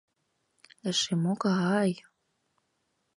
[0.89, 1.91] —Эше могай...